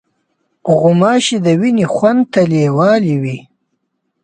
[0.79, 3.37] غوماشې د وینې خوند ته لیوالې وي.